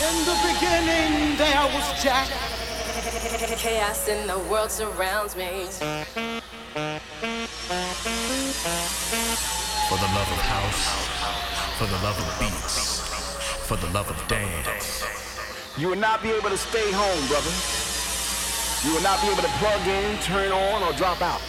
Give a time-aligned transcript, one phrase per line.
[0.00, 2.28] In the beginning, there was Jack.
[3.56, 5.66] Chaos in the world surrounds me.
[9.88, 10.86] For the love of house,
[11.78, 13.00] for the love of beats,
[13.66, 15.04] for the love of dance.
[15.76, 17.50] You will not be able to stay home, brother.
[18.86, 21.40] You will not be able to plug in, turn on, or drop out.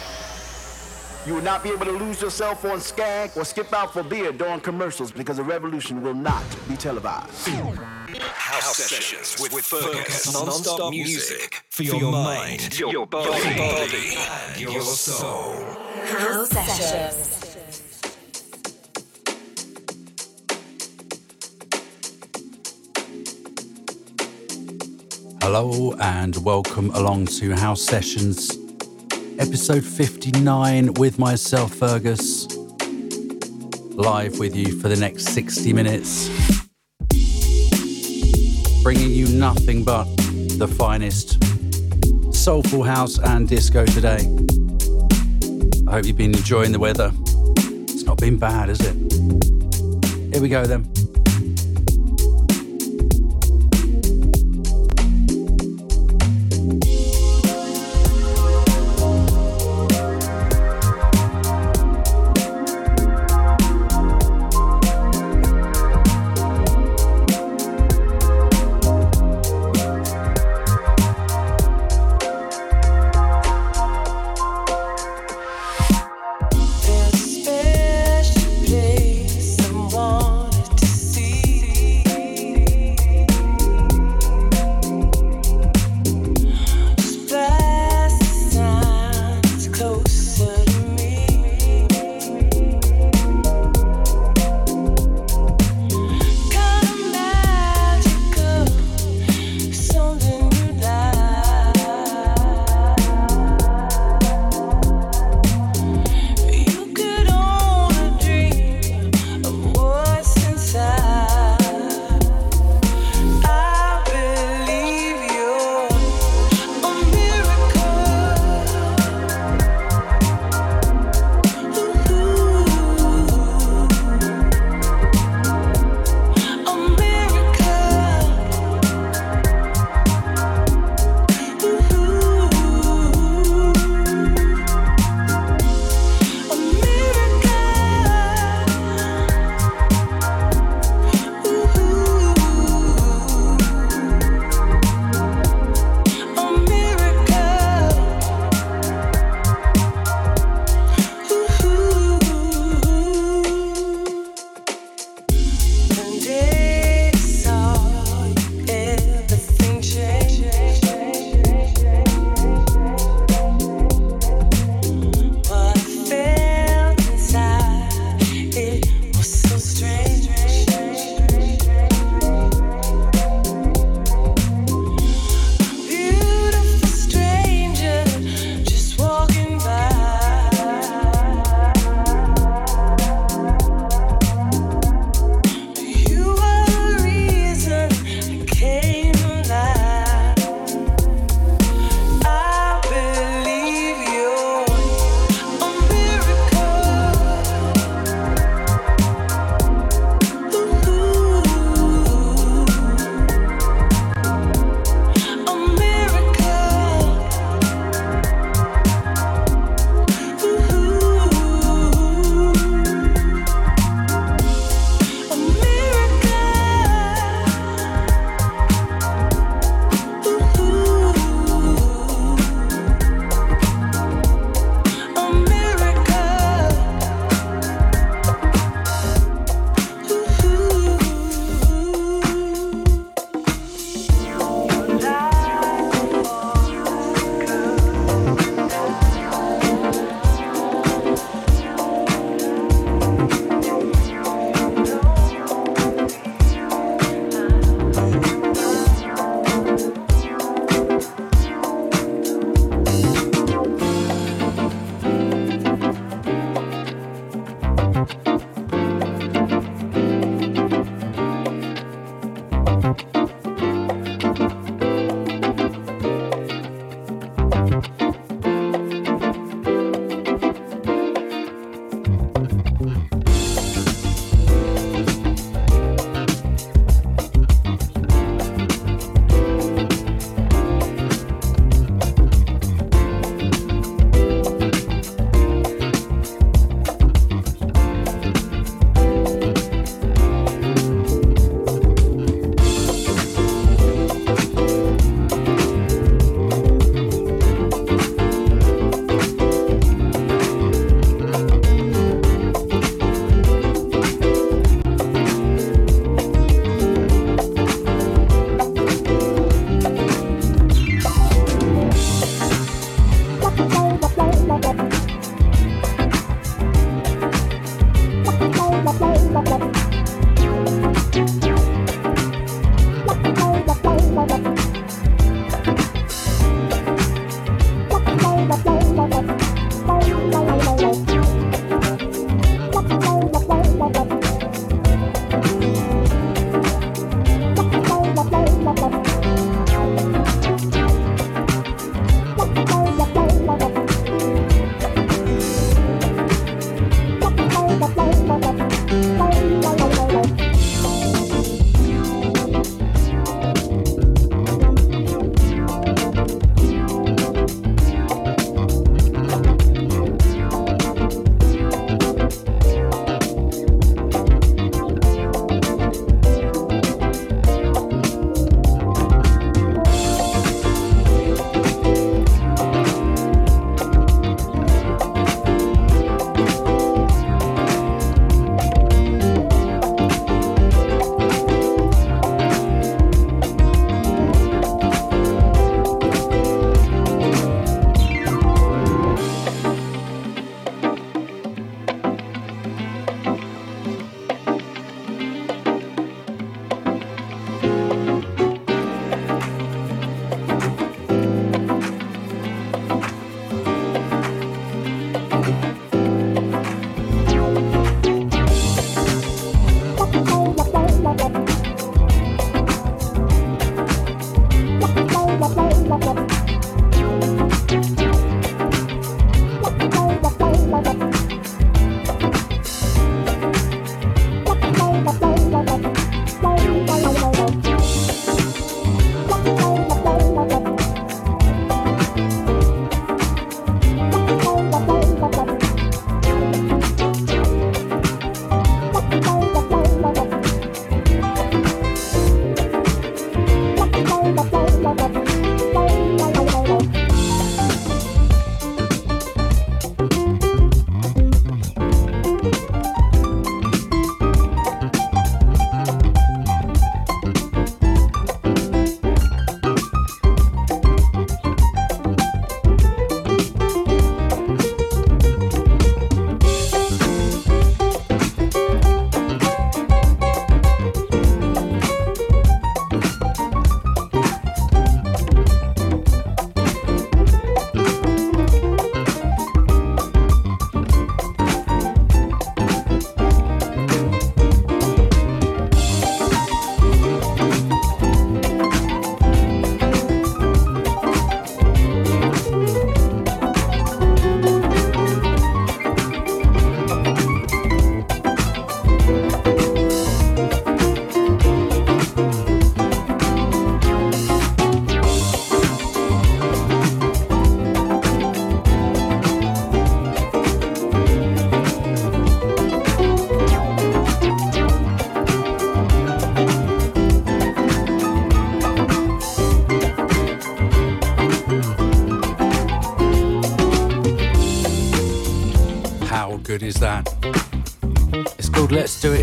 [1.26, 4.32] You will not be able to lose yourself on Skag or skip out for beer
[4.32, 7.46] during commercials because the revolution will not be televised.
[7.48, 10.32] House sessions with, with Fergus.
[10.32, 15.52] Non-stop music for your mind, your body, and your soul.
[16.06, 17.36] House sessions.
[25.42, 28.56] Hello and welcome along to House Sessions,
[29.40, 32.46] episode 59 with myself, Fergus.
[33.94, 36.28] Live with you for the next 60 minutes.
[38.82, 40.04] Bringing you nothing but
[40.58, 41.42] the finest
[42.34, 44.28] soulful house and disco today.
[45.88, 47.10] I hope you've been enjoying the weather.
[47.88, 48.94] It's not been bad, has it?
[50.34, 50.89] Here we go then.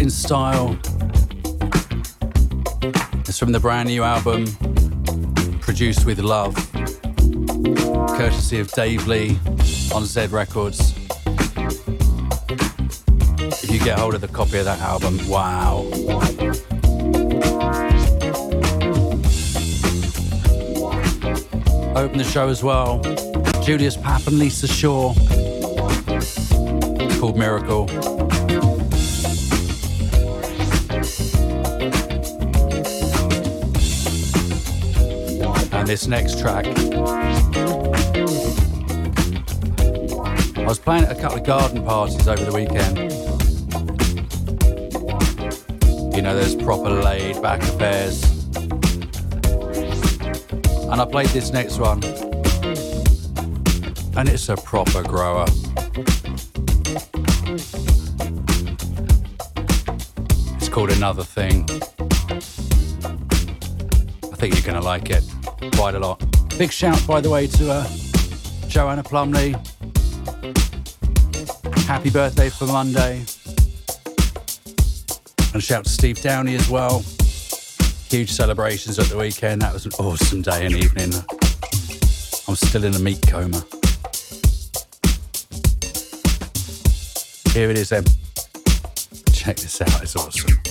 [0.08, 0.80] In Style.
[3.28, 4.46] It's from the brand new album,
[5.60, 6.56] Produced with Love,
[8.16, 9.38] courtesy of Dave Lee
[9.94, 10.94] on Z Records.
[13.62, 15.80] If you get hold of the copy of that album, wow.
[21.98, 23.02] Open the show as well.
[23.62, 25.14] Julius Papp and Lisa Shaw.
[27.02, 28.27] It's called Miracle.
[35.88, 36.66] This next track.
[40.58, 42.98] I was playing at a couple of garden parties over the weekend.
[46.14, 48.22] You know, there's proper laid back affairs.
[50.92, 52.04] And I played this next one.
[54.18, 55.46] And it's a proper grower.
[60.58, 61.66] It's called Another Thing.
[64.24, 65.24] I think you're going to like it
[65.88, 66.22] quite a lot.
[66.58, 67.88] Big shout, by the way, to uh,
[68.68, 69.56] Joanna Plumley.
[71.86, 73.24] Happy birthday for Monday.
[75.54, 77.06] And shout to Steve Downey as well.
[78.10, 79.62] Huge celebrations at the weekend.
[79.62, 81.14] That was an awesome day and evening.
[82.50, 83.64] I'm still in a meat coma.
[87.54, 88.04] Here it is then.
[89.32, 90.67] Check this out, it's awesome.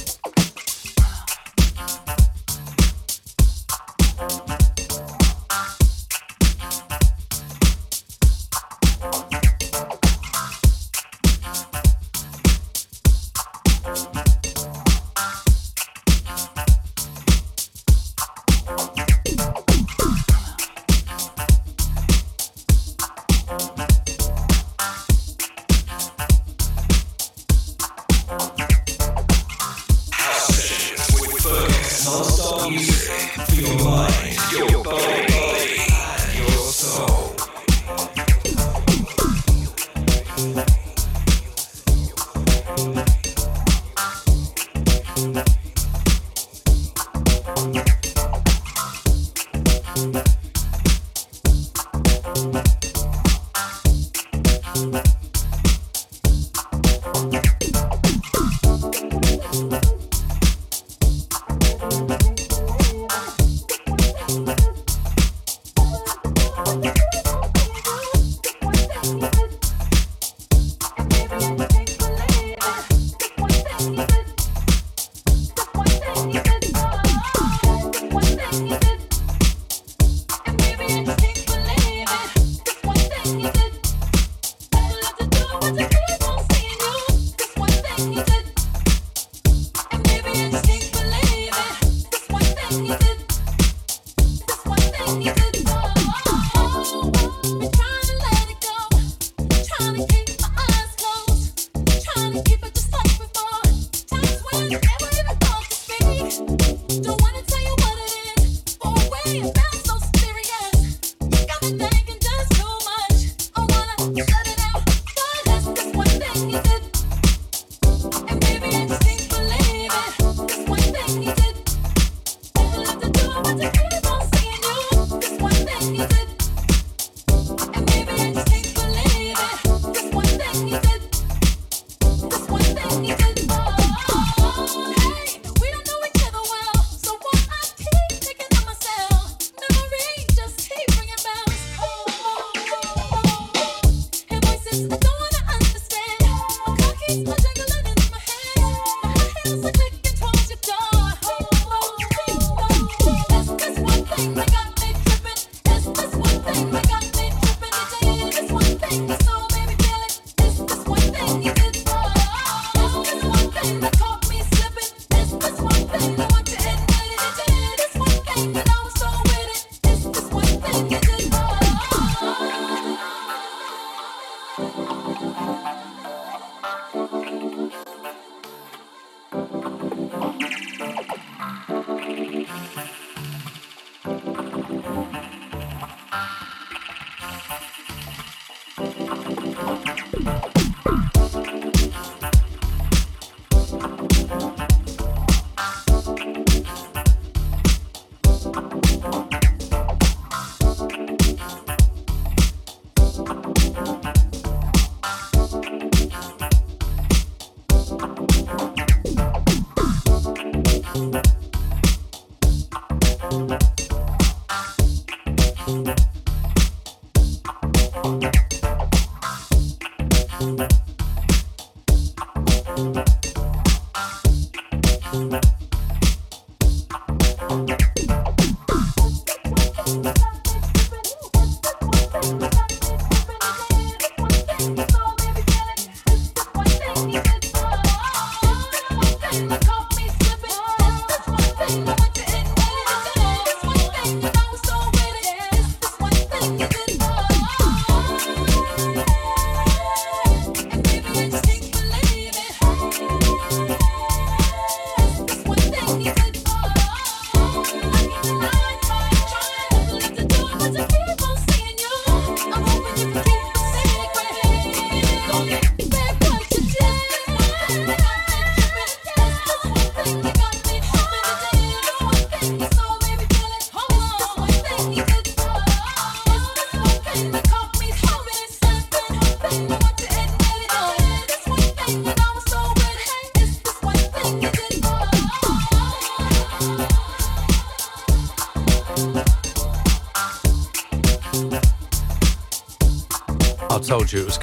[32.06, 33.10] non-stop music
[33.48, 35.25] for your mind, your body.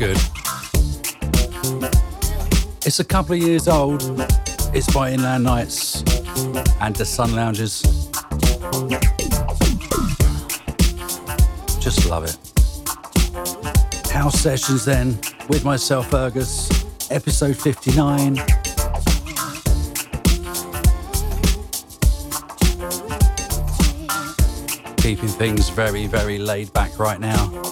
[0.03, 0.17] Good.
[2.85, 4.03] It's a couple of years old.
[4.73, 6.01] It's by Inland Knights
[6.81, 7.81] and the Sun Lounges.
[11.79, 12.37] Just love it.
[14.11, 15.17] House sessions then
[15.47, 16.69] with myself, Fergus,
[17.09, 18.35] episode 59.
[24.97, 27.62] Keeping things very, very laid back right now.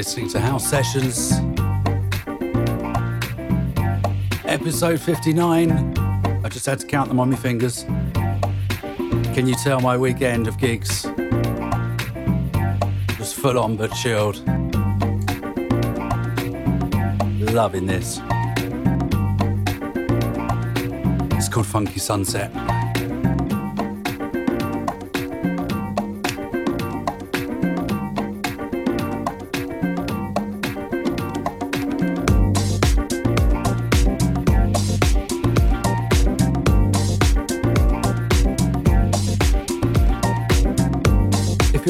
[0.00, 1.32] Listening to House Sessions,
[4.46, 5.70] episode 59.
[6.42, 7.84] I just had to count them on my fingers.
[9.34, 11.04] Can you tell my weekend of gigs
[13.18, 14.38] was full on but chilled?
[17.52, 18.22] Loving this.
[21.36, 22.69] It's called Funky Sunset.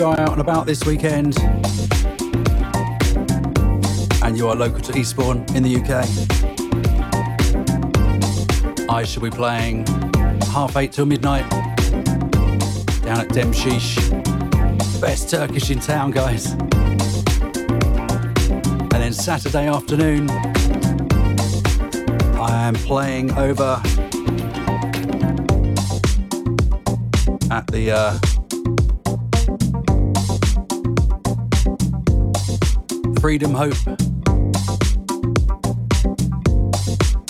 [0.01, 1.39] You are out and about this weekend
[4.23, 5.91] and you are local to Eastbourne in the UK,
[8.89, 9.87] I shall be playing
[10.55, 11.47] half eight till midnight
[13.03, 13.99] down at Demshish.
[15.03, 16.53] Best Turkish in town, guys.
[18.87, 20.31] And then Saturday afternoon,
[22.41, 23.83] I am playing over
[27.51, 28.19] at the uh,
[33.31, 33.77] Freedom Hope.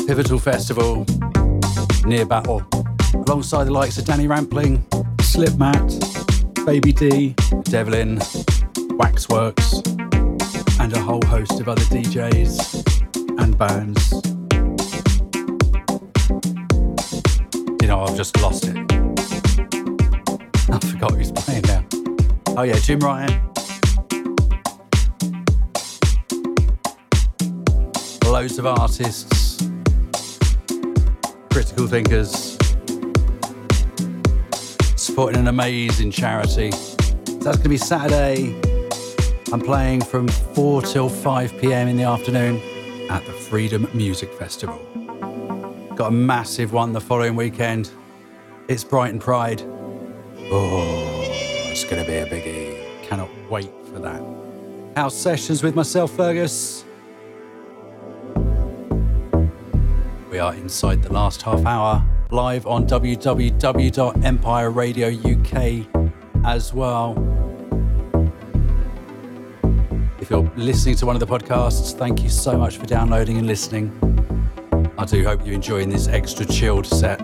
[0.07, 1.05] Pivotal Festival,
[2.07, 2.67] Near Battle,
[3.13, 4.83] alongside the likes of Danny Rampling,
[5.19, 7.35] Slipmatt, Baby D,
[7.65, 8.19] Devlin,
[8.97, 9.83] Waxworks,
[10.81, 14.11] and a whole host of other DJs and bands.
[17.83, 18.77] You know, I've just lost it.
[20.71, 21.85] I forgot who's playing now.
[22.57, 23.50] Oh yeah, Jim Ryan.
[28.41, 29.69] Loads of artists,
[31.51, 32.57] critical thinkers,
[34.97, 36.71] supporting an amazing charity.
[36.71, 38.59] That's going to be Saturday.
[39.53, 42.63] I'm playing from 4 till 5 pm in the afternoon
[43.11, 44.79] at the Freedom Music Festival.
[45.95, 47.91] Got a massive one the following weekend.
[48.69, 49.61] It's Brighton Pride.
[50.51, 51.21] Oh,
[51.71, 53.03] it's going to be a biggie.
[53.03, 54.23] Cannot wait for that.
[54.97, 56.80] House sessions with myself, Fergus.
[60.41, 65.87] Are inside the last half hour, live on www.empire radio UK
[66.45, 67.13] as well.
[70.21, 73.47] If you're listening to one of the podcasts, thank you so much for downloading and
[73.47, 73.93] listening.
[74.99, 77.21] I do hope you're enjoying this extra chilled set.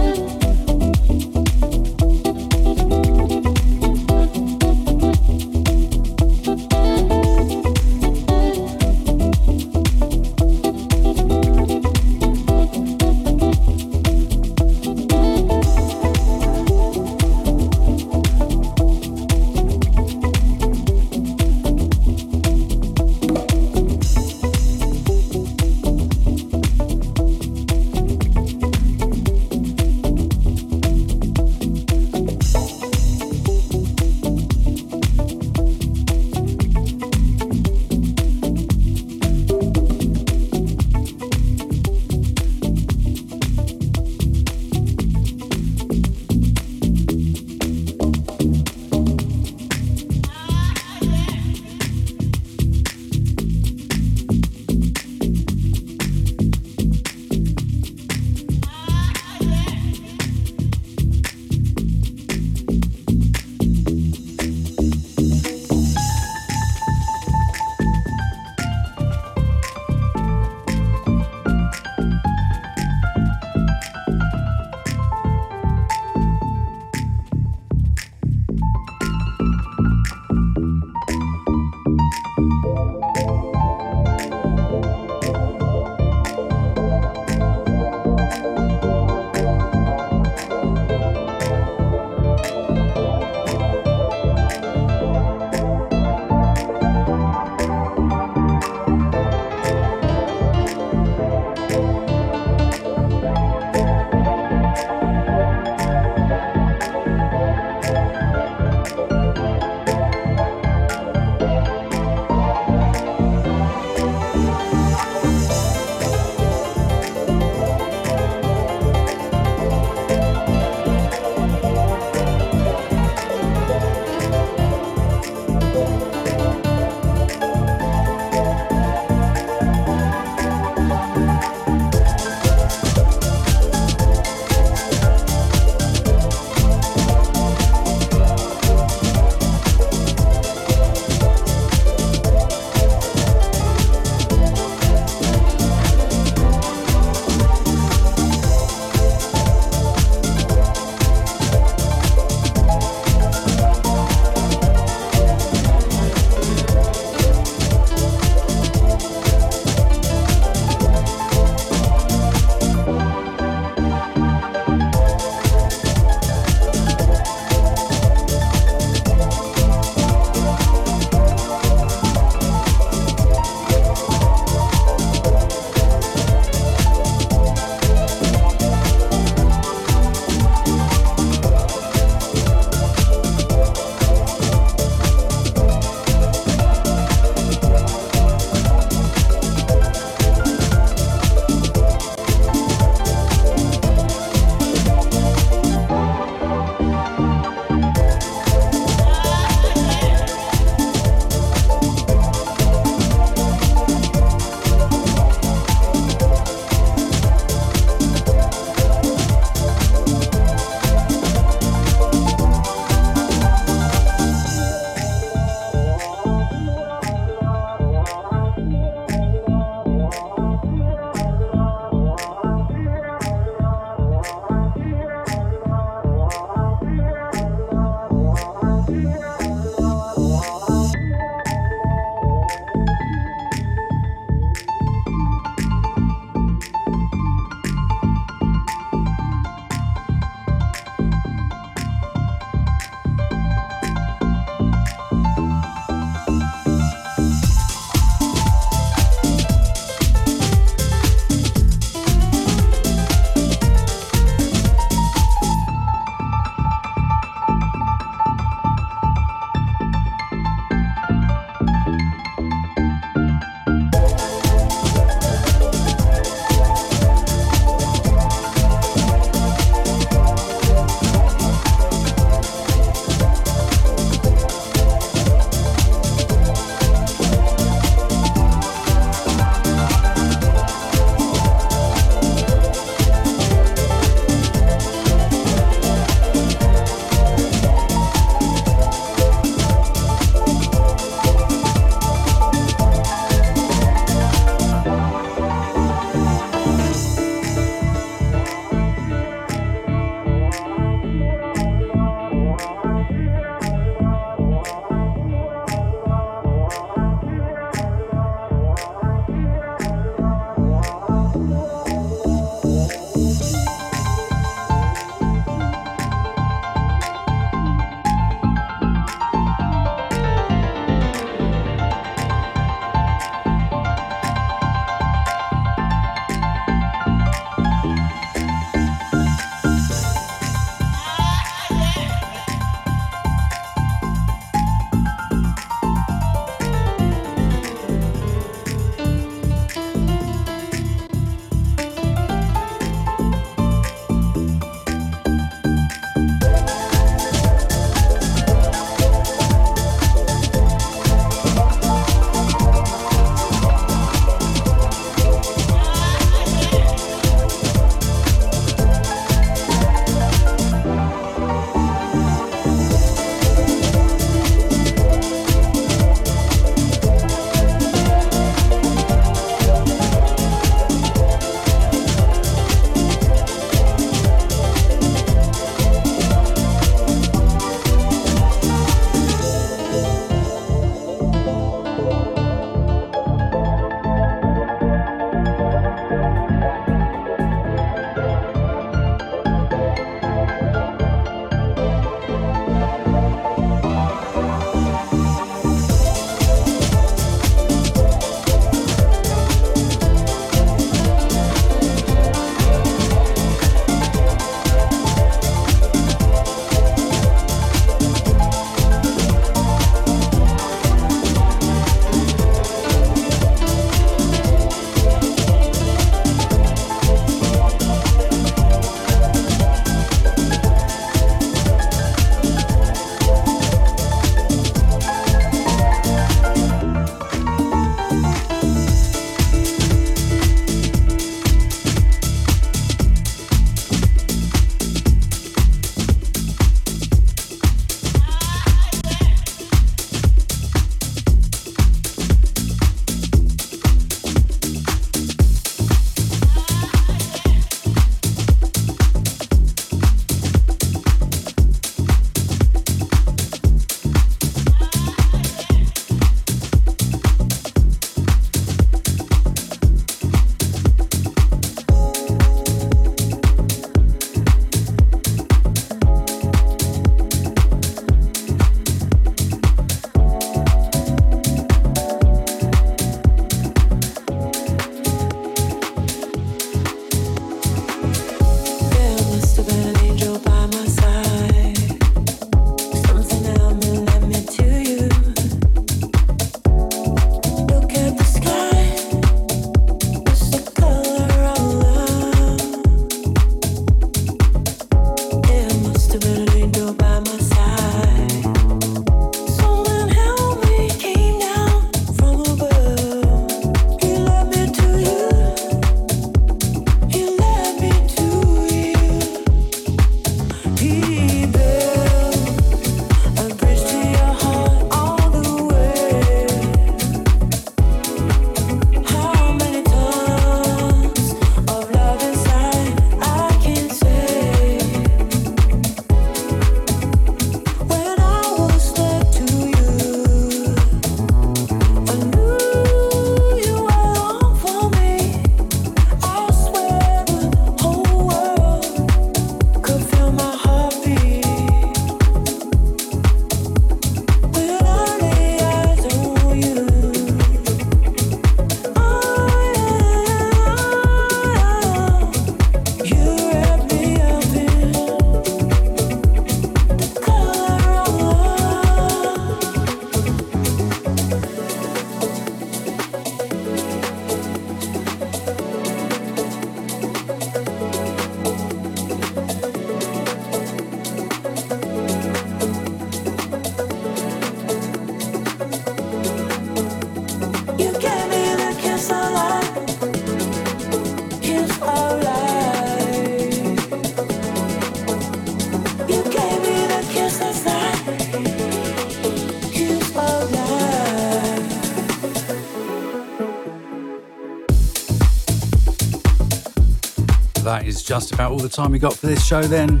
[598.04, 600.00] Just about all the time we got for this show then.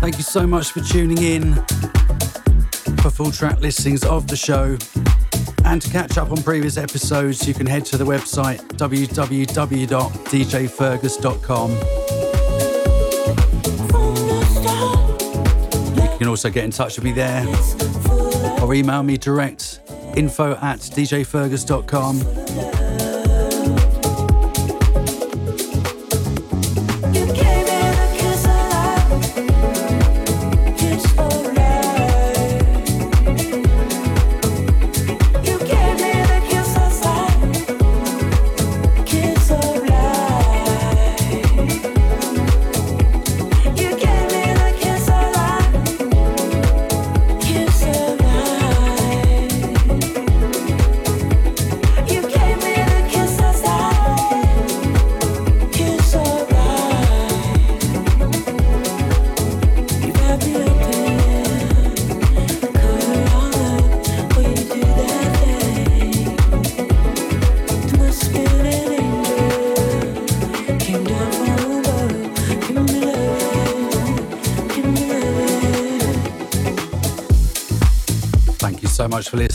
[0.00, 1.54] Thank you so much for tuning in.
[3.02, 4.78] For full track listings of the show
[5.64, 11.70] and to catch up on previous episodes, you can head to the website www.djfergus.com.
[16.12, 17.46] You can also get in touch with me there
[18.62, 19.80] or email me direct
[20.16, 22.79] info at djfergus.com.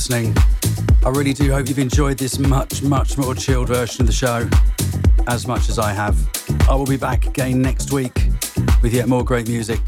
[0.09, 0.35] listening.
[1.03, 4.47] I really do hope you've enjoyed this much, much more chilled version of the show
[5.27, 6.15] as much as I have.
[6.69, 8.13] I will be back again next week
[8.83, 9.79] with yet more great music.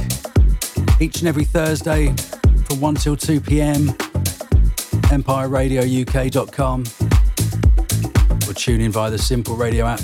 [1.00, 2.16] Each and every Thursday
[2.66, 3.90] from 1 till 2 pm,
[5.10, 6.84] empireradiouk.com,
[8.50, 10.00] or tune in via the Simple Radio app.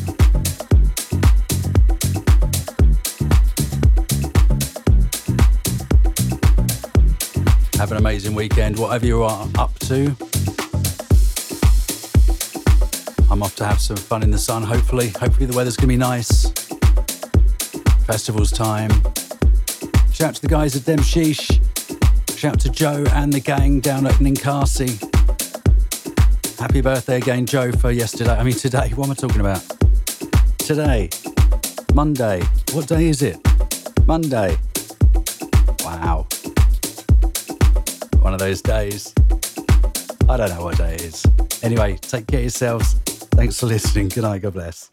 [7.77, 10.15] Have an amazing weekend, whatever you are up to.
[13.29, 15.09] I'm off to have some fun in the sun, hopefully.
[15.09, 16.51] Hopefully, the weather's going to be nice.
[18.05, 18.89] Festival's time.
[20.11, 21.59] Shout out to the guys at Dem Sheesh.
[22.37, 24.99] Shout out to Joe and the gang down at Ninkasi.
[26.59, 28.31] Happy birthday again, Joe, for yesterday.
[28.31, 28.89] I mean, today.
[28.95, 29.61] What am I talking about?
[30.59, 31.09] Today.
[31.93, 32.41] Monday.
[32.71, 33.37] What day is it?
[34.05, 34.57] Monday.
[35.83, 36.27] Wow
[38.23, 39.13] one of those days.
[40.29, 41.25] I don't know what day it is.
[41.63, 42.93] Anyway, take care of yourselves.
[43.35, 44.09] Thanks for listening.
[44.09, 44.41] Good night.
[44.41, 44.92] God bless.